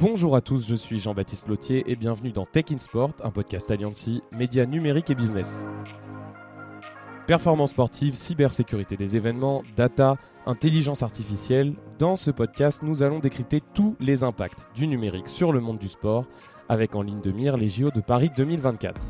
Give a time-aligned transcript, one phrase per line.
[0.00, 3.68] Bonjour à tous, je suis Jean-Baptiste Lautier et bienvenue dans Tech in Sport, un podcast
[3.68, 5.64] Alliancy, médias numériques et business.
[7.26, 10.16] Performance sportive, cybersécurité des événements, data,
[10.46, 11.74] intelligence artificielle.
[11.98, 15.88] Dans ce podcast, nous allons décrypter tous les impacts du numérique sur le monde du
[15.88, 16.26] sport,
[16.68, 19.00] avec en ligne de mire les JO de Paris 2024.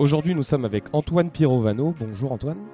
[0.00, 1.94] Aujourd'hui, nous sommes avec Antoine Pirovano.
[2.00, 2.66] Bonjour Antoine.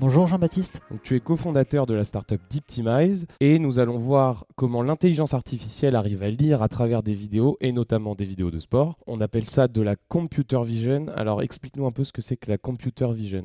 [0.00, 0.80] Bonjour Jean-Baptiste.
[1.02, 6.22] tu es cofondateur de la startup Deeptimize et nous allons voir comment l'intelligence artificielle arrive
[6.22, 8.96] à lire à travers des vidéos et notamment des vidéos de sport.
[9.06, 11.08] On appelle ça de la computer vision.
[11.14, 13.44] Alors explique-nous un peu ce que c'est que la computer vision.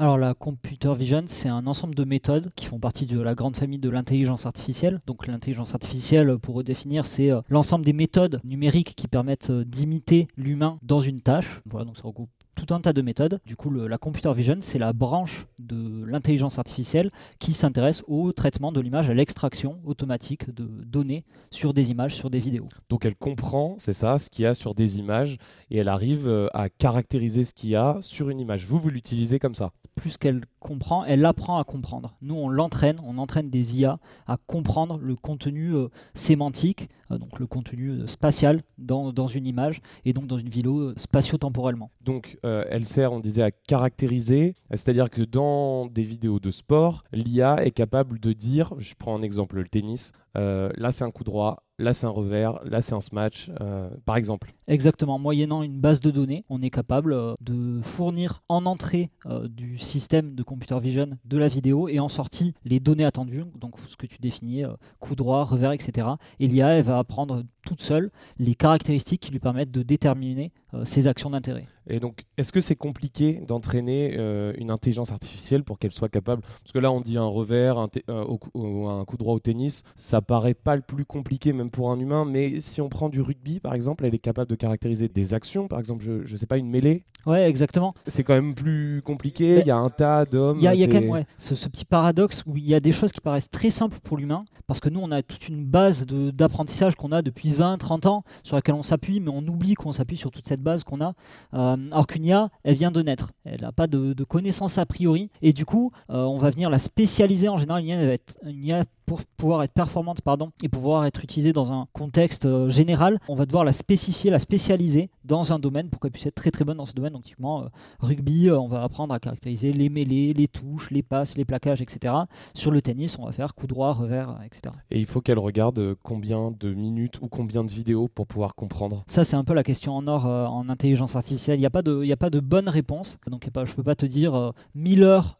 [0.00, 3.56] Alors la computer vision, c'est un ensemble de méthodes qui font partie de la grande
[3.56, 5.00] famille de l'intelligence artificielle.
[5.06, 10.26] Donc l'intelligence artificielle, pour redéfinir, c'est euh, l'ensemble des méthodes numériques qui permettent euh, d'imiter
[10.36, 11.62] l'humain dans une tâche.
[11.64, 13.38] Voilà, donc ça regroupe tout un tas de méthodes.
[13.46, 18.72] Du coup, la computer vision, c'est la branche de l'intelligence artificielle qui s'intéresse au traitement
[18.72, 22.68] de l'image, à l'extraction automatique de données sur des images, sur des vidéos.
[22.88, 25.38] Donc elle comprend, c'est ça, ce qu'il y a sur des images
[25.70, 28.66] et elle arrive euh, à caractériser ce qu'il y a sur une image.
[28.66, 29.70] Vous, vous l'utilisez comme ça?
[29.96, 32.14] Plus qu'elle comprend, elle apprend à comprendre.
[32.22, 37.38] Nous, on l'entraîne, on entraîne des IA à comprendre le contenu euh, sémantique, euh, donc
[37.38, 41.90] le contenu spatial dans, une image et donc dans une vidéo spatio-temporellement.
[42.02, 44.54] Donc euh, elle sert, on disait, à caractériser.
[44.70, 49.22] C'est-à-dire que dans des vidéos de sport, l'IA est capable de dire, je prends un
[49.22, 52.94] exemple, le tennis, euh, là c'est un coup droit, là c'est un revers, là c'est
[52.94, 54.52] un smash, euh, par exemple.
[54.68, 59.10] Exactement, moyennant une base de données, on est capable euh, de fournir en entrée
[59.48, 63.74] du système de computer vision de la vidéo et en sortie les données attendues, donc
[63.88, 64.62] ce que tu définis,
[65.00, 66.08] coup droit, revers, etc.
[66.38, 70.52] Et l'IA, elle va apprendre toute seule les caractéristiques qui lui permettent de déterminer
[70.84, 71.66] ses actions d'intérêt.
[71.88, 74.14] Et donc, est-ce que c'est compliqué d'entraîner
[74.58, 76.42] une intelligence artificielle pour qu'elle soit capable?
[76.42, 80.54] Parce que là, on dit un revers, un, un coup droit au tennis, ça paraît
[80.54, 83.74] pas le plus compliqué même pour un humain, mais si on prend du rugby par
[83.74, 86.68] exemple, elle est capable de caractériser des actions, par exemple, je, je sais pas, une
[86.68, 87.04] mêlée.
[87.26, 87.92] Ouais, exactement.
[88.06, 90.58] C'est quand même plus compliqué, il y a un tas d'hommes.
[90.58, 93.20] Il y a, quand même ce, petit paradoxe où il y a des choses qui
[93.20, 97.10] paraissent très simples pour l'humain, parce que nous on a toute une base d'apprentissage qu'on
[97.10, 100.30] a depuis 20, 30 ans, sur laquelle on s'appuie, mais on oublie qu'on s'appuie sur
[100.30, 101.14] toute cette base qu'on a.
[101.54, 105.30] Euh, alors qu'une IA, elle vient de naître, elle n'a pas de, connaissances a priori,
[105.42, 107.82] et du coup, euh, on va venir la spécialiser en général.
[107.82, 111.52] Une IA, va être, une IA pour pouvoir être performante pardon, et pouvoir être utilisée
[111.52, 115.88] dans un contexte euh, général, on va devoir la spécifier, la spécialiser dans un domaine
[115.88, 117.12] pour qu'elle puisse être très très bonne dans ce domaine.
[117.12, 117.66] Donc typiquement, euh,
[118.00, 121.80] rugby, euh, on va apprendre à caractériser les mêlées, les touches, les passes, les plaquages,
[121.80, 122.14] etc.
[122.54, 124.74] Sur le tennis, on va faire coup droit, revers, etc.
[124.90, 129.04] Et il faut qu'elle regarde combien de minutes ou combien de vidéos pour pouvoir comprendre
[129.06, 131.58] Ça, c'est un peu la question en or en intelligence artificielle.
[131.58, 133.18] Il n'y a, pas de, a pas de bonne réponse.
[133.28, 135.36] Donc pas, je ne peux pas te dire 1000 heures,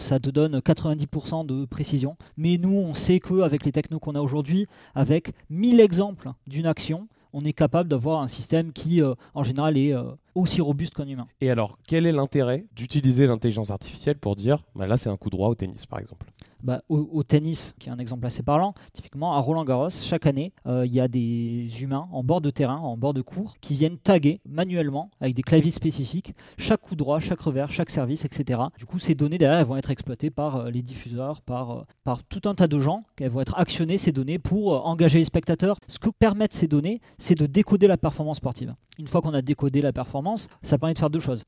[0.00, 2.16] ça te donne 90% de précision.
[2.36, 7.06] Mais nous, on c'est qu'avec les technos qu'on a aujourd'hui, avec 1000 exemples d'une action,
[7.34, 11.06] on est capable d'avoir un système qui, euh, en général, est euh, aussi robuste qu'un
[11.06, 11.26] humain.
[11.40, 15.30] Et alors, quel est l'intérêt d'utiliser l'intelligence artificielle pour dire, bah là, c'est un coup
[15.30, 16.26] droit au tennis, par exemple?
[16.64, 20.54] Bah, au, tennis, qui est un exemple assez parlant, typiquement à Roland Garros, chaque année,
[20.66, 23.76] euh, il y a des humains en bord de terrain, en bord de cours, qui
[23.76, 28.62] viennent taguer manuellement avec des claviers spécifiques chaque coup droit, chaque revers, chaque service, etc.
[28.78, 31.82] Du coup, ces données derrière elles vont être exploitées par euh, les diffuseurs, par, euh,
[32.02, 35.24] par tout un tas de gens, qui vont être actionnées ces données pour engager les
[35.24, 35.76] spectateurs.
[35.86, 38.74] Ce que permettent ces données, c'est de décoder la performance sportive.
[38.98, 40.23] Une fois qu'on a décodé la performance,
[40.62, 41.44] ça permet de faire deux choses.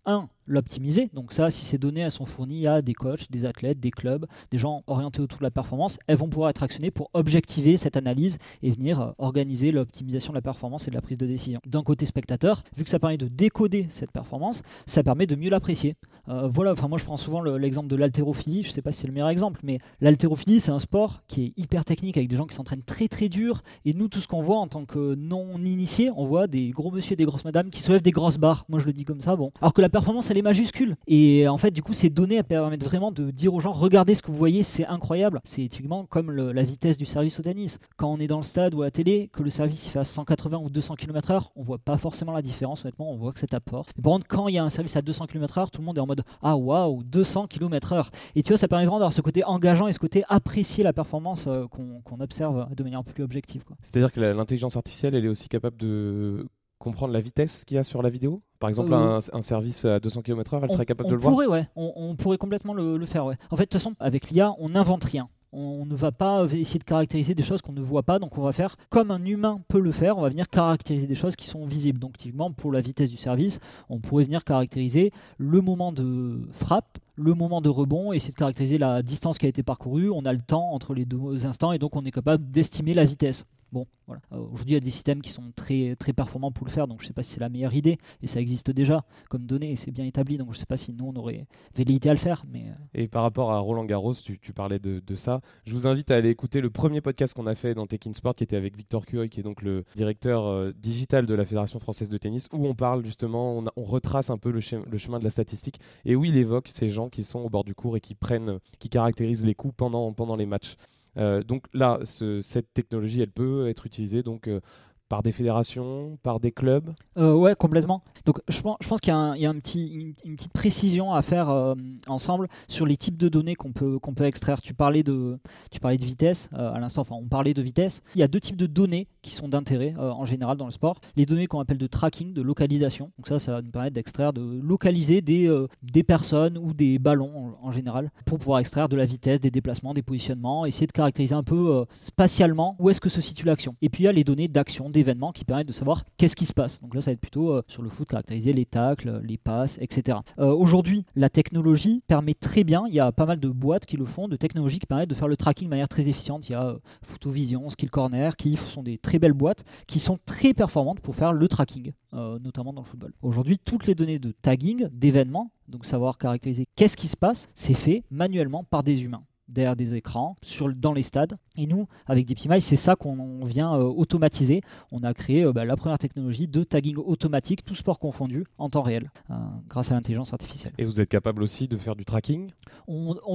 [0.47, 1.11] L'optimiser.
[1.13, 4.27] Donc ça, si ces données elles sont fournies à des coachs, des athlètes, des clubs,
[4.51, 7.97] des gens orientés autour de la performance, elles vont pouvoir être actionnées pour objectiver cette
[7.97, 11.61] analyse et venir euh, organiser l'optimisation de la performance et de la prise de décision.
[11.67, 15.51] D'un côté spectateur, vu que ça permet de décoder cette performance, ça permet de mieux
[15.51, 15.97] l'apprécier.
[16.29, 19.07] Euh, voilà, enfin moi je prends souvent l'exemple de l'haltérophilie, je sais pas si c'est
[19.07, 22.47] le meilleur exemple, mais l'haltérophilie c'est un sport qui est hyper technique avec des gens
[22.47, 25.57] qui s'entraînent très très dur et nous tout ce qu'on voit en tant que non
[25.65, 28.65] initiés, on voit des gros monsieur et des grosses madames qui soulèvent des grosses barres.
[28.69, 29.53] Moi je le dis comme ça, bon.
[29.61, 30.97] Alors que la performance les majuscules.
[31.07, 34.23] Et en fait, du coup, ces données permettent vraiment de dire aux gens regardez ce
[34.23, 35.41] que vous voyez, c'est incroyable.
[35.45, 37.79] C'est typiquement comme la vitesse du service au tennis.
[37.97, 39.99] Quand on est dans le stade ou à la télé, que le service il fait
[39.99, 43.41] à 180 ou 200 km/h, on voit pas forcément la différence, honnêtement, on voit que
[43.41, 43.87] c'est apport.
[43.97, 45.97] Mais par contre, quand il y a un service à 200 km/h, tout le monde
[45.97, 48.09] est en mode ah waouh, 200 km/h.
[48.35, 50.93] Et tu vois, ça permet vraiment d'avoir ce côté engageant et ce côté apprécier la
[50.93, 53.65] performance euh, qu'on observe de manière plus objective.
[53.83, 56.47] C'est-à-dire que l'intelligence artificielle, elle est aussi capable de
[56.79, 60.01] comprendre la vitesse qu'il y a sur la vidéo Par exemple, euh, un, service à
[60.01, 61.69] 200 km/h, elle serait capable de le pourrait, voir ouais.
[61.77, 63.27] on, pourrait complètement le, faire.
[63.27, 63.37] Ouais.
[63.51, 65.29] En fait, de toute façon, avec l'IA, on n'invente rien.
[65.53, 68.43] On ne va pas essayer de caractériser des choses qu'on ne voit pas, donc on
[68.43, 71.47] va faire comme un humain peut le faire, on va venir caractériser des choses qui
[71.47, 71.99] sont visibles.
[71.99, 73.59] Donc typiquement pour la vitesse du service,
[73.89, 78.77] on pourrait venir caractériser le moment de frappe, le moment de rebond, essayer de caractériser
[78.77, 81.79] la distance qui a été parcourue, on a le temps entre les deux instants et
[81.79, 83.47] donc on est capable d'estimer la vitesse.
[83.73, 84.23] Bon, voilà.
[84.33, 86.87] Euh, aujourd'hui, il y a des systèmes qui sont très, très performants pour le faire,
[86.87, 89.47] donc je ne sais pas si c'est la meilleure idée, et ça existe déjà comme
[89.47, 92.09] donnée, et c'est bien établi, donc je ne sais pas si nous, on aurait velléité
[92.09, 92.45] à le faire.
[92.55, 92.73] Euh.
[92.95, 96.31] Et par rapport à Roland Garros, tu, parlais de, ça, je vous invite à aller
[96.31, 99.29] écouter le premier podcast qu'on a fait dans Tekin Sport, qui était avec Victor Cuoy,
[99.29, 102.75] qui est donc le directeur euh, digital de la Fédération française de tennis, où on
[102.75, 104.61] parle justement, on, retrace un peu le,
[104.91, 107.65] le, chemin de la statistique, et où il évoque ces gens qui sont au bord
[107.65, 110.77] du cours et qui prennent, qui caractérisent les coups pendant, pendant les matchs.
[111.19, 114.61] Euh, donc là, cette technologie, elle peut être utilisée donc, euh,
[115.09, 116.95] par des fédérations, par des clubs?
[117.17, 118.03] Euh, Ouais, complètement.
[118.25, 121.75] Donc je pense, qu'il y a, une, petite précision à faire euh,
[122.09, 124.61] ensemble sur les types de données qu'on peut, qu'on peut extraire.
[124.61, 125.39] Tu parlais de,
[125.71, 128.03] tu parlais de vitesse euh, à l'instant, enfin on parlait de vitesse.
[128.17, 130.73] Il y a deux types de données qui sont d'intérêt euh, en général dans le
[130.73, 131.01] sport.
[131.15, 133.13] Les données qu'on appelle de tracking, de localisation.
[133.17, 135.49] Donc ça, ça va nous permettre d'extraire, de localiser des,
[135.85, 139.53] des personnes ou des ballons en, en, général pour pouvoir extraire de la vitesse, des
[139.53, 143.77] déplacements, des positionnements, essayer de caractériser un peu spatialement où est-ce que se situe l'action.
[143.83, 146.47] Et puis il y a les données d'action d'événements qui permettent de savoir qu'est-ce qui
[146.47, 146.81] se passe.
[146.81, 149.79] Donc là, ça va être plutôt euh, sur le foot, caractériser les tacles, les passes,
[149.81, 150.19] etc.
[150.39, 153.99] Euh, aujourd'hui, la technologie permet très bien, il y a pas mal de boîtes qui
[153.99, 156.49] le font, de technologies qui permettent de faire le tracking de manière très efficiente.
[156.49, 160.19] Il y a euh, Photovision, Skill Corner, qui sont des très belles boîtes qui sont
[160.25, 163.13] très performantes pour faire le tracking, notamment dans le football.
[163.21, 167.75] Aujourd'hui, toutes les données de tagging, d'événements, donc savoir caractériser qu'est-ce qui se passe, c'est
[167.75, 171.37] fait manuellement par des humains derrière des écrans sur, dans les stades.
[171.57, 174.61] Et nous, avec DeepTimize, c'est ça qu'on vient euh, automatiser.
[174.93, 178.69] On a créé euh, bah, la première technologie de tagging automatique, tout sport confondu, en
[178.69, 179.35] temps réel, euh,
[179.69, 180.73] grâce à l'intelligence artificielle.
[180.79, 182.51] Et vous êtes capable aussi de faire du tracking?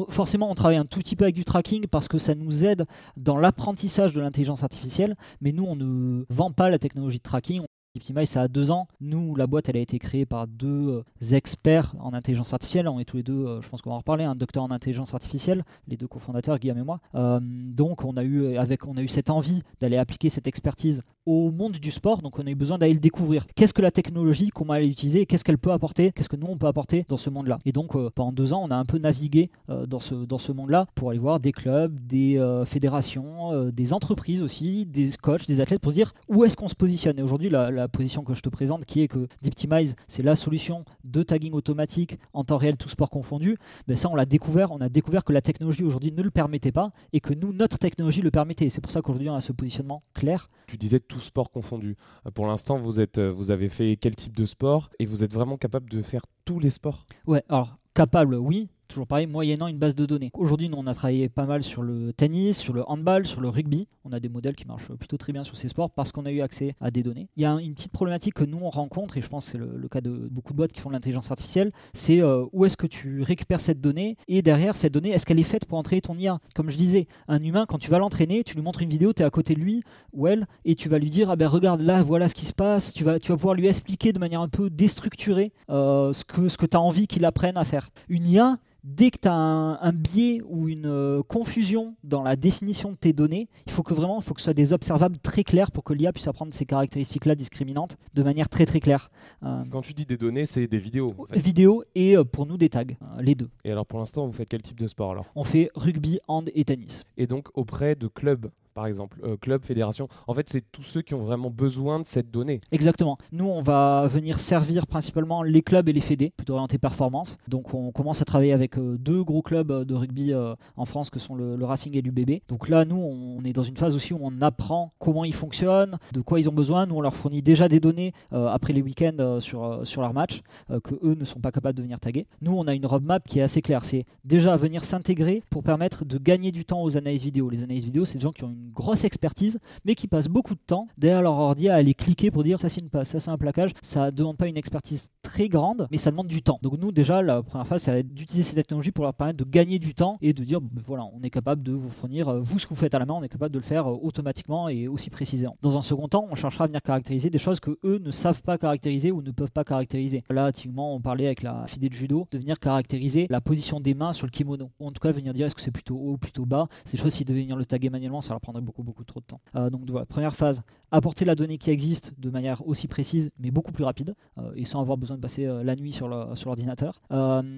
[0.09, 2.85] Forcément, on travaille un tout petit peu avec du tracking parce que ça nous aide
[3.17, 7.61] dans l'apprentissage de l'intelligence artificielle, mais nous, on ne vend pas la technologie de tracking.
[7.93, 8.87] Optimize, ça a deux ans.
[9.01, 12.87] Nous, la boîte, elle a été créée par deux euh, experts en intelligence artificielle.
[12.87, 14.71] On est tous les deux, euh, je pense qu'on va en reparler, un docteur en
[14.71, 17.01] intelligence artificielle, les deux cofondateurs, Guillaume et moi.
[17.15, 21.01] Euh, donc, on a eu, avec, on a eu cette envie d'aller appliquer cette expertise
[21.25, 22.21] au monde du sport.
[22.21, 23.45] Donc, on a eu besoin d'aller le découvrir.
[23.55, 26.47] Qu'est-ce que la technologie, comment elle est utilisée, qu'est-ce qu'elle peut apporter, qu'est-ce que nous
[26.47, 27.59] on peut apporter dans ce monde-là?
[27.65, 30.87] Et donc, pendant deux ans, on a un peu navigué dans ce, dans ce monde-là
[30.95, 35.91] pour aller voir des clubs, des fédérations, des entreprises aussi, des coachs, des athlètes pour
[35.91, 37.19] se dire où est-ce qu'on se positionne.
[37.19, 40.85] Et aujourd'hui, la position que je te présente, qui est que Deeptimize, c'est la solution
[41.03, 43.57] de tagging automatique en temps réel, tout sport confondu,
[43.87, 44.71] mais ben ça, on l'a découvert.
[44.71, 47.77] On a découvert que la technologie aujourd'hui ne le permettait pas et que nous, notre
[47.77, 48.69] technologie le permettait.
[48.69, 50.49] C'est pour ça qu'aujourd'hui, on a ce positionnement clair.
[50.67, 51.97] Tu disais tout sport confondu.
[52.25, 55.23] Euh, pour l'instant, vous, êtes, euh, vous avez fait quel type de sport et vous
[55.23, 57.05] êtes vraiment capable de faire tous les sports?
[57.25, 60.31] Ouais, alors capable, oui toujours pareil, moyennant une base de données.
[60.33, 63.47] Aujourd'hui, nous, on a travaillé pas mal sur le tennis, sur le handball, sur le
[63.47, 63.87] rugby.
[64.03, 66.31] On a des modèles qui marchent plutôt très bien sur ces sports parce qu'on a
[66.31, 67.29] eu accès à des données.
[67.37, 69.57] Il y a une petite problématique que nous, on rencontre, et je pense que c'est
[69.57, 72.75] le, cas de beaucoup de boîtes qui font de l'intelligence artificielle, c'est euh, où est-ce
[72.75, 76.01] que tu récupères cette donnée et derrière, cette donnée, est-ce qu'elle est faite pour entraîner
[76.01, 78.89] ton IA Comme je disais, un humain, quand tu vas l'entraîner, tu lui montres une
[78.89, 79.83] vidéo, tu es à côté de lui
[80.13, 82.53] ou elle, et tu vas lui dire, ah ben regarde là, voilà ce qui se
[82.53, 86.25] passe, tu vas, tu vas pouvoir lui expliquer de manière un peu déstructurée euh, ce
[86.25, 87.89] que, ce que tu as envie qu'il apprenne à faire.
[88.09, 92.91] Une IA, dès que tu as un, biais ou une euh, confusion dans la définition
[92.91, 95.43] de tes données, il faut que vraiment il faut que ce soit des observables très
[95.43, 99.11] clairs pour que l'IA puisse apprendre ces caractéristiques-là discriminantes de manière très très claire.
[99.43, 102.69] Euh, Quand tu dis des données, c'est des vidéos Vidéos et euh, pour nous des
[102.69, 102.83] tags,
[103.19, 103.49] les deux.
[103.63, 105.25] Et alors pour l'instant, vous faites quel type de sport alors?
[105.35, 107.03] On fait rugby, hand et tennis.
[107.17, 110.07] Et donc auprès de clubs par exemple, euh, club, fédération.
[110.27, 112.61] En fait, c'est tous ceux qui ont vraiment besoin de cette donnée.
[112.71, 113.17] Exactement.
[113.31, 117.37] Nous, on va venir servir principalement les clubs et les fédés, plutôt orientés performance.
[117.47, 120.33] Donc, on commence à travailler avec euh, deux gros clubs euh, de rugby
[120.75, 122.41] en France, que sont le, Racing et l'UBB.
[122.47, 125.97] Donc là, nous, on est dans une phase aussi où on apprend comment ils fonctionnent,
[126.11, 126.85] de quoi ils ont besoin.
[126.85, 130.41] Nous, on leur fournit déjà des données après les week-ends sur, sur leur match,
[130.83, 132.25] que eux ne sont pas capables de venir taguer.
[132.41, 133.85] Nous, on a une roadmap qui est assez claire.
[133.85, 137.49] C'est déjà venir s'intégrer pour permettre de gagner du temps aux analyses vidéo.
[137.49, 140.55] Les analyses vidéo, c'est des gens qui ont une grosse expertise, mais qui passent beaucoup
[140.55, 143.19] de temps derrière leur ordi à aller cliquer pour dire ça c'est une passe, ça
[143.19, 143.71] c'est un plaquage.
[143.81, 146.59] Ça demande pas une expertise très grande, mais ça demande du temps.
[146.61, 149.79] Donc nous déjà la première phase, c'est d'utiliser ces technologies pour leur permettre de gagner
[149.79, 152.59] du temps et de dire ben voilà, on est capable de vous fournir euh, vous
[152.59, 154.69] ce que vous faites à la main, on est capable de le faire euh, automatiquement
[154.69, 155.57] et aussi précisément.
[155.61, 158.41] Dans un second temps, on cherchera à venir caractériser des choses que eux ne savent
[158.41, 160.23] pas caractériser ou ne peuvent pas caractériser.
[160.29, 163.93] Là, typiquement, on parlait avec la fidèle de judo de venir caractériser la position des
[163.93, 164.71] mains sur le kimono.
[164.79, 166.67] Ou en tout cas, venir dire est-ce que c'est plutôt haut, ou plutôt bas?
[166.85, 169.41] Ces choses, s'ils devaient venir le taguer manuellement, ça leur beaucoup, beaucoup trop de temps.
[169.55, 173.71] Euh, donc première phase, apporter la donnée qui existe de manière aussi précise, mais beaucoup
[173.71, 177.01] plus rapide, euh, et sans avoir besoin de passer euh, la nuit sur l'ordinateur.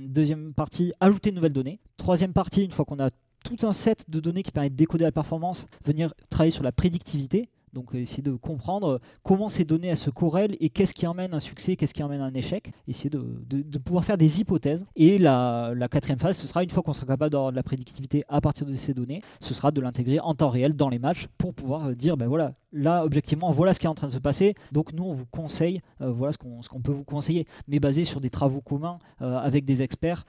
[0.08, 1.80] deuxième partie, ajouter de nouvelles données.
[1.98, 3.10] Troisième partie, une fois qu'on a
[3.44, 6.72] tout un set de données qui permettent de décoder la performance, venir travailler sur la
[6.72, 11.40] prédictivité Donc essayer de comprendre comment ces données se corrèlent et qu'est-ce qui emmène un
[11.40, 12.72] succès, qu'est-ce qui emmène un échec.
[12.88, 14.86] Essayer de, de, pouvoir faire des hypothèses.
[14.96, 17.64] Et la, la quatrième phase, ce sera une fois qu'on sera capable d'avoir de la
[17.64, 21.00] prédictivité à partir de ces données, ce sera de l'intégrer en temps réel dans les
[21.00, 24.08] matchs pour pouvoir euh, dire, ben voilà, là, objectivement, voilà ce qui est en train
[24.08, 24.56] de se passer.
[24.72, 28.06] Donc nous, on vous conseille, euh, voilà ce qu'on, ce peut vous conseiller, mais basé
[28.06, 30.26] sur des travaux communs euh, avec des experts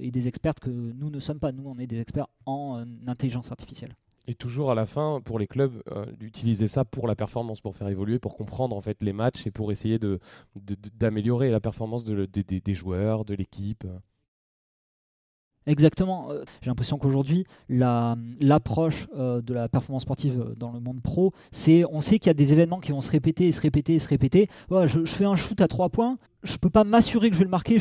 [0.00, 1.52] et des expertes que nous ne sommes pas.
[1.52, 3.94] Nous, on est des experts en intelligence artificielle.
[4.30, 5.82] Et toujours à la fin, pour les clubs,
[6.16, 9.50] d'utiliser ça pour la performance, pour faire évoluer, pour comprendre en fait les matchs et
[9.50, 10.20] pour essayer de,
[10.54, 13.84] d'améliorer la performance de, des joueurs, de l'équipe.
[15.66, 16.30] Exactement.
[16.30, 21.32] Euh, j'ai l'impression qu'aujourd'hui, l'approche euh, de la performance sportive euh, dans le monde pro,
[21.52, 23.94] c'est on sait qu'il y a des événements qui vont se répéter et se répéter
[23.94, 24.48] et se répéter.
[24.70, 27.50] je, fais un shoot à trois points, je peux pas m'assurer que je vais le
[27.50, 27.78] marquer,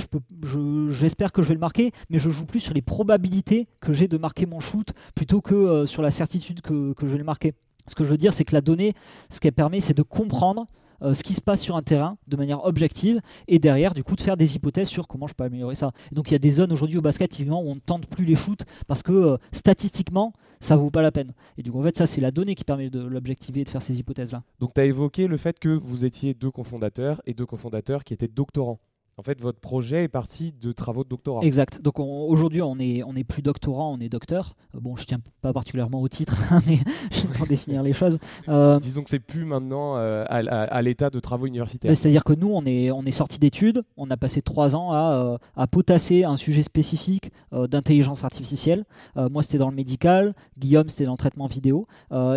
[0.89, 4.09] j'espère que je vais le marquer, mais je joue plus sur les probabilités que j'ai
[4.09, 7.53] de marquer mon shoot plutôt que sur la certitude que, que je vais le marquer.
[7.87, 8.93] Ce que je veux dire, c'est que la donnée,
[9.29, 10.67] ce qu'elle permet, c'est de comprendre
[11.01, 14.15] euh, ce qui se passe sur un terrain de manière objective et derrière du coup
[14.15, 15.91] de faire des hypothèses sur comment je peux améliorer ça.
[16.11, 18.35] donc il y a des zones aujourd'hui au basket où on ne tente plus les
[18.35, 21.33] shoots parce que euh, statistiquement ça vaut pas la peine.
[21.57, 23.69] Et du coup en fait ça c'est la donnée qui permet de l'objectiver et de
[23.69, 24.43] faire ces hypothèses là.
[24.59, 28.13] Donc tu as évoqué le fait que vous étiez deux cofondateurs et deux cofondateurs qui
[28.13, 28.79] étaient doctorants.
[29.19, 31.43] En fait, votre projet est parti de travaux de doctorat.
[31.43, 31.81] Exact.
[31.81, 34.55] Donc aujourd'hui, on n'est on est plus doctorant, on est docteur.
[34.73, 36.79] Euh, bon, je tiens pas particulièrement au titre, hein, mais
[37.11, 38.17] je vais définir les choses.
[38.47, 41.97] Euh, Disons que c'est plus maintenant euh, à, l'état de travaux universitaires.
[41.97, 45.37] C'est-à-dire que nous, on est, on est sorti d'études, on a passé trois ans à,
[45.57, 48.85] à potasser un sujet spécifique d'intelligence artificielle.
[49.17, 51.87] moi, c'était dans le médical, Guillaume, c'était dans le traitement vidéo.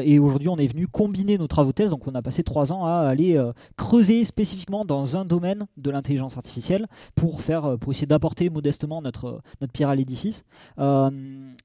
[0.02, 1.90] et aujourd'hui, on est venu combiner nos travaux de thèse.
[1.90, 3.40] Donc, on a passé trois ans à aller
[3.76, 6.71] creuser spécifiquement dans un domaine de l'intelligence artificielle
[7.14, 10.44] pour, faire, euh, pour essayer d'apporter modestement notre, notre pierre à l'édifice
[10.78, 11.10] euh,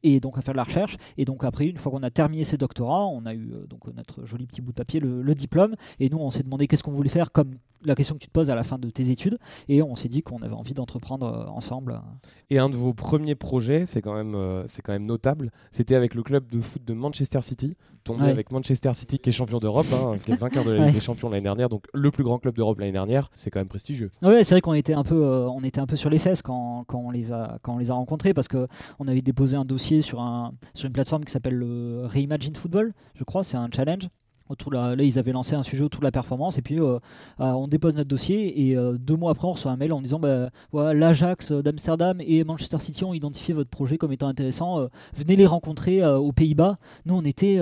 [0.04, 0.98] et donc à faire de la recherche.
[1.18, 3.88] Et donc après, une fois qu'on a terminé ces doctorats, on a eu euh, donc
[3.96, 6.92] notre joli petit bout de papier, le, diplôme, et nous on s'est demandé qu'est-ce qu'on
[6.92, 9.38] voulait faire comme la question que tu te poses à la fin de tes études,
[9.70, 12.02] et on s'est dit qu'on avait envie d'entreprendre ensemble.
[12.50, 16.16] Et un de vos premiers projets, c'est quand même, c'est quand même notable, c'était avec
[16.16, 17.76] le club de foot de Manchester City,
[18.08, 20.96] tombé avec Manchester City qui est champion d'Europe, hein, qui est vainqueur de la Ligue
[20.96, 23.68] des Champions l'année dernière, donc le plus grand club d'Europe l'année dernière, c'est quand même
[23.68, 24.12] prestigieux.
[24.22, 26.42] Oui, c'est vrai qu'on était un peu, euh, on était un peu sur les fesses
[26.42, 28.68] quand, quand, on les a, quand on les a rencontrés parce que
[29.00, 32.94] on avait déposé un dossier sur, un, sur une plateforme qui s'appelle le Reimagine Football,
[33.16, 34.10] je crois, c'est un challenge.
[34.50, 37.00] Autour là, ils avaient lancé un sujet autour de la performance et puis euh,
[37.42, 40.20] euh, on dépose notre dossier et deux mois après on reçoit un mail en disant
[40.20, 45.36] bah, voilà, l'Ajax d'Amsterdam et Manchester City ont identifié votre projet comme étant intéressant, venez
[45.36, 46.78] les rencontrer aux Pays-Bas.
[47.06, 47.60] Nous on était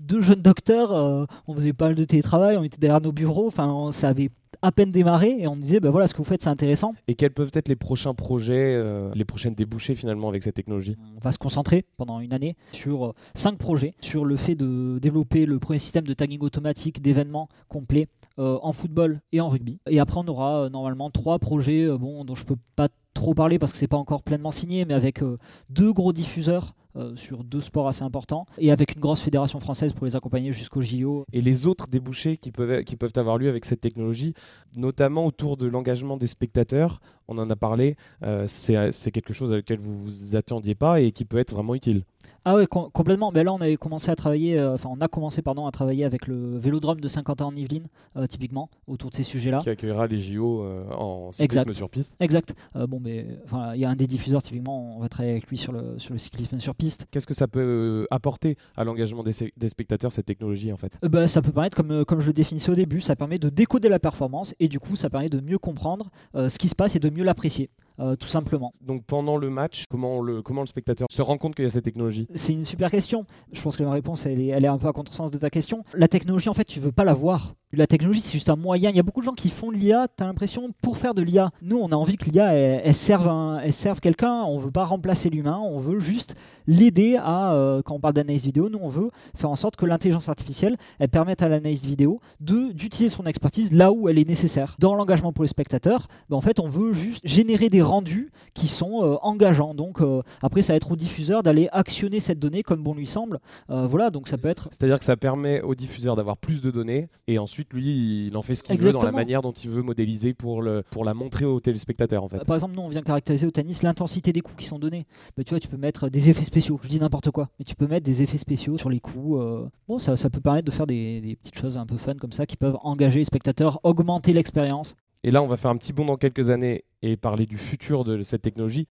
[0.00, 3.90] deux jeunes docteurs, on faisait pas mal de télétravail, on était derrière nos bureaux, enfin
[3.92, 4.30] ça avait
[4.62, 6.94] à peine démarré et on disait ben voilà ce que vous faites c'est intéressant.
[7.06, 10.96] Et quels peuvent être les prochains projets, euh, les prochaines débouchés finalement avec cette technologie?
[11.16, 14.98] On va se concentrer pendant une année sur euh, cinq projets, sur le fait de
[15.00, 18.08] développer le premier système de tagging automatique d'événements complets
[18.38, 19.78] euh, en football et en rugby.
[19.88, 23.70] Et après on aura normalement trois projets bon, dont je peux pas trop parler parce
[23.70, 25.20] que c'est pas encore pleinement signé, mais avec
[25.68, 29.92] deux gros diffuseurs euh, sur deux sports assez importants et avec une grosse fédération française
[29.92, 31.24] pour les accompagner jusqu'au JO.
[31.32, 34.34] Et les autres débouchés qui peuvent, qui peuvent avoir lieu avec cette technologie,
[34.76, 39.56] notamment autour de l'engagement des spectateurs, on en a parlé, euh, c'est quelque chose à
[39.56, 42.04] laquelle vous vous attendiez pas et qui peut être vraiment utile.
[42.46, 43.32] Ah oui, complètement.
[43.32, 46.04] Mais là, on avait commencé à travailler, euh, enfin, on a commencé pardon à travailler
[46.04, 49.60] avec le Vélodrome de Saint-Quentin en Yvelines, euh, typiquement, autour de ces sujets-là.
[49.60, 52.14] Qui accueillera les JO euh, en cyclisme sur piste.
[52.20, 52.54] Exact.
[52.74, 53.26] bon, mais
[53.74, 56.12] il y a un des diffuseurs typiquement, on va travailler avec lui sur le sur
[56.12, 57.06] le cyclisme sur piste.
[57.10, 60.92] Qu'est-ce que ça peut apporter à l'engagement des, des, spectateurs cette technologie en fait?
[61.02, 63.88] Bah, ça peut permettre, comme comme je le définissais au début, ça permet de décoder
[63.88, 67.00] la performance et du coup, ça permet de mieux comprendre ce qui se passe et
[67.00, 67.70] de mieux l'apprécier.
[68.00, 68.74] Euh, tout simplement.
[68.80, 71.70] Donc pendant le match, comment le, comment le spectateur se rend compte qu'il y a
[71.70, 72.26] cette technologie?
[72.34, 73.24] C'est une super question.
[73.52, 75.48] Je pense que ma réponse, elle est, elle est un peu à contresens de ta
[75.48, 75.84] question.
[75.94, 77.54] La technologie, en fait, tu veux pas la voir.
[77.72, 78.90] La technologie, c'est juste un moyen.
[78.90, 81.14] Il y a beaucoup de gens qui font de l'IA, tu as l'impression, pour faire
[81.14, 81.50] de l'IA.
[81.60, 84.42] Nous, on a envie que l'IA, elle, serve, elle serve quelqu'un.
[84.42, 85.58] On veut pas remplacer l'humain.
[85.60, 86.34] On veut juste
[86.66, 89.86] l'aider à, euh, quand on parle d'analyse vidéo, nous, on veut faire en sorte que
[89.86, 94.76] l'intelligence artificielle, elle permette à l'analyse vidéo d'utiliser son expertise là où elle est nécessaire.
[94.78, 98.68] Dans l'engagement pour les spectateurs, ben, en fait, on veut juste générer des rendus qui
[98.68, 99.74] sont euh, engageants.
[99.74, 103.06] Donc, euh, après, ça va être au diffuseur d'aller actionner cette donnée comme bon lui
[103.06, 103.40] semble.
[103.68, 104.68] voilà, donc ça peut être.
[104.70, 108.42] C'est-à-dire que ça permet au diffuseur d'avoir plus de données et ensuite lui, il en
[108.42, 111.14] fait ce qu'il veut dans la manière dont il veut modéliser pour, le, pour la
[111.14, 112.24] montrer aux téléspectateurs.
[112.24, 112.44] En fait.
[112.44, 115.06] Par exemple, nous, on vient caractériser au tennis l'intensité des coups qui sont donnés.
[115.36, 116.78] Bah, tu vois, tu peux mettre des effets spéciaux.
[116.82, 119.40] Je dis n'importe quoi, mais tu peux mettre des effets spéciaux sur les coups.
[119.40, 119.66] Euh.
[119.88, 122.32] Bon, ça, ça peut permettre de faire des, des petites choses un peu fun comme
[122.32, 124.96] ça qui peuvent engager les spectateurs, augmenter l'expérience.
[125.26, 128.04] Et là, on va faire un petit bond dans quelques années et parler du futur
[128.04, 128.88] de cette technologie.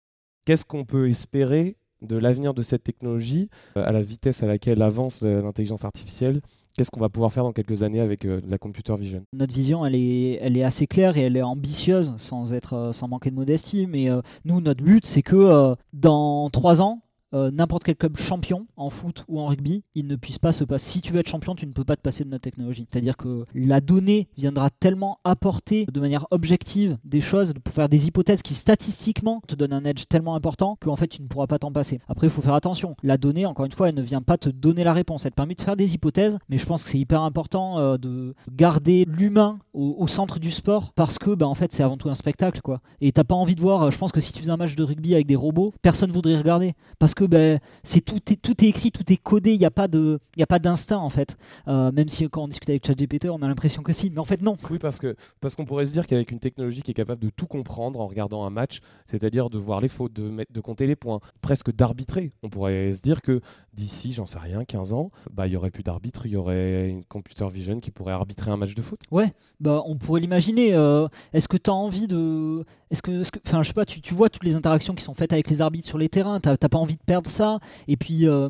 [0.46, 5.20] Qu'est-ce qu'on peut espérer de l'avenir de cette technologie, à la vitesse à laquelle avance
[5.20, 6.40] l'intelligence artificielle?
[6.74, 9.26] Qu'est-ce qu'on va pouvoir faire dans quelques années avec la computer vision?
[9.34, 13.08] Notre vision, elle est, elle est assez claire et elle est ambitieuse, sans être, sans
[13.08, 13.86] manquer de modestie.
[13.86, 14.08] Mais
[14.46, 17.02] nous, notre but, c'est que dans trois ans,
[17.34, 20.64] euh, n'importe quel club champion en foot ou en rugby, il ne puisse pas se
[20.64, 20.92] passer.
[20.92, 22.86] Si tu veux être champion, tu ne peux pas te passer de notre technologie.
[22.90, 28.06] C'est-à-dire que la donnée viendra tellement apporter de manière objective des choses, pour faire des
[28.06, 31.58] hypothèses qui statistiquement te donnent un edge tellement important qu'en fait tu ne pourras pas
[31.58, 32.00] t'en passer.
[32.08, 32.96] Après, il faut faire attention.
[33.02, 35.24] La donnée, encore une fois, elle ne vient pas te donner la réponse.
[35.24, 37.96] Elle te permet de faire des hypothèses, mais je pense que c'est hyper important euh,
[37.96, 42.10] de garder l'humain au, centre du sport parce que, bah, en fait, c'est avant tout
[42.10, 42.80] un spectacle, quoi.
[43.00, 43.82] Et t'as pas envie de voir.
[43.82, 46.10] Euh, je pense que si tu faisais un match de rugby avec des robots, personne
[46.10, 49.58] voudrait regarder parce que ben, c'est tout, est, tout est écrit, tout est codé, il
[49.58, 51.36] n'y a pas de, il a pas d'instinct en fait.
[51.68, 54.24] Euh, même si quand on discute avec ChatGPT, on a l'impression que si, mais en
[54.24, 54.56] fait non.
[54.70, 57.30] Oui, parce que parce qu'on pourrait se dire qu'avec une technologie qui est capable de
[57.30, 60.96] tout comprendre en regardant un match, c'est-à-dire de voir les fautes, de, de compter les
[60.96, 63.40] points, presque d'arbitrer, on pourrait se dire que
[63.74, 66.88] d'ici, j'en sais rien, 15 ans, bah il y aurait plus d'arbitre, il y aurait
[66.88, 69.00] une computer vision qui pourrait arbitrer un match de foot.
[69.10, 70.74] Ouais, bah on pourrait l'imaginer.
[70.74, 74.14] Euh, est-ce que tu as envie de, est-ce que, enfin je sais pas, tu, tu,
[74.14, 76.78] vois toutes les interactions qui sont faites avec les arbitres sur les terrains, t'as pas
[76.78, 77.58] envie de perdre ça.
[77.88, 78.48] Et puis euh,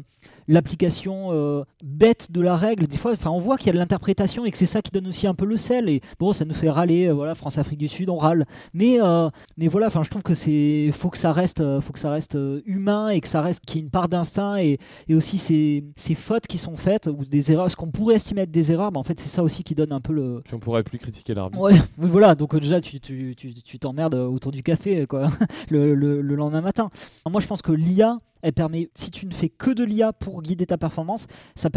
[0.49, 2.87] l'application euh, bête de la règle.
[2.87, 4.91] Des fois, enfin, on voit qu'il y a de l'interprétation et que c'est ça qui
[4.91, 5.89] donne aussi un peu le sel.
[5.89, 7.07] Et bon, ça nous fait râler.
[7.07, 8.47] Euh, voilà, France Afrique du Sud, on râle.
[8.75, 11.99] Mais euh, mais voilà, enfin, je trouve que c'est faut que ça reste, faut que
[11.99, 15.15] ça reste humain et que ça reste qu'il y ait une part d'instinct et, et
[15.15, 18.51] aussi ces, ces fautes qui sont faites ou des erreurs, ce qu'on pourrait estimer être
[18.51, 20.43] des erreurs, mais en fait, c'est ça aussi qui donne un peu le.
[20.45, 21.63] Puis on pourrait plus critiquer l'arbitre.
[21.63, 22.35] Ouais, oui, voilà.
[22.35, 25.31] Donc déjà, tu tu, tu, t'emmerdes autour du café quoi,
[25.71, 26.91] le, le, le lendemain matin.
[27.29, 30.32] moi, je pense que l'IA elle permet, si tu ne fais que de l'IA pour
[30.41, 31.71] guider ta performance, ça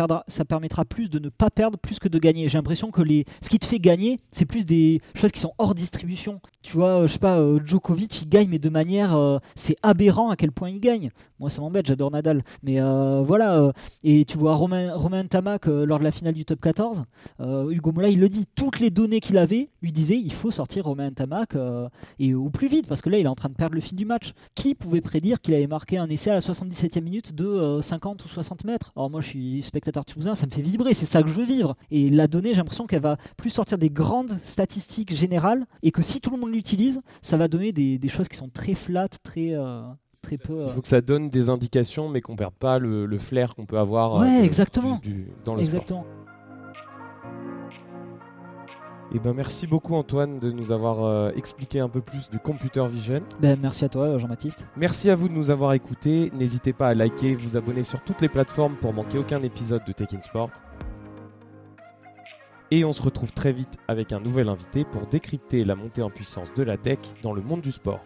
[0.45, 2.47] permettra plus de ne pas perdre plus que de gagner.
[2.47, 5.53] J'ai l'impression que les, ce qui te fait gagner, c'est plus des choses qui sont
[5.57, 6.39] hors distribution.
[6.65, 9.15] Tu vois, euh, je sais pas, euh, Djokovic, il gagne, mais de manière.
[9.15, 11.12] Euh, c'est aberrant à quel point il gagne.
[11.39, 12.43] Moi, ça m'embête, j'adore Nadal.
[12.63, 13.72] Mais voilà.
[14.03, 17.03] et tu vois, Romain, Romain Tamac, lors de la finale du top 14,
[17.41, 18.45] Hugo Mola, il le dit.
[18.55, 21.57] Toutes les données qu'il avait lui disaient il faut sortir Romain Tamac
[22.19, 23.98] et au plus vite, parce que là, il est en train de perdre le fil
[23.98, 24.31] du match.
[24.55, 28.29] Qui pouvait prédire qu'il allait marquer un essai à la 77e minute de 50 ou
[28.29, 28.93] 60 mètres?
[28.95, 30.93] Alors, moi, je suis spectateur toulousain, ça me fait vibrer.
[30.93, 31.75] C'est ça que je veux vivre.
[31.91, 36.01] Et la donnée, j'ai l'impression qu'elle va plus sortir des grandes statistiques générales et que
[36.01, 39.51] si tout le monde l'utilise, ça va donner des, choses qui sont très flat, très,
[39.53, 39.81] euh,
[40.22, 40.65] très peu.
[40.68, 43.77] Il faut que ça donne des indications, mais qu'on perde pas le, flair qu'on peut
[43.77, 44.15] avoir.
[44.15, 45.00] Euh, ouais, exactement.
[45.44, 46.05] dans le exactement.
[49.11, 52.39] Et eh ben merci beaucoup Antoine de nous avoir euh, expliqué un peu plus du
[52.39, 53.20] computer vision.
[53.39, 54.65] Ben, merci à toi Jean-Baptiste.
[54.75, 56.31] Merci à vous de nous avoir écoutés.
[56.33, 59.91] N'hésitez pas à liker, vous abonner sur toutes les plateformes pour manquer aucun épisode de
[59.94, 60.50] Tech in Sport.
[62.75, 66.09] Et on se retrouve très vite avec un nouvel invité pour décrypter la montée en
[66.09, 68.03] puissance de la tech dans le monde du sport.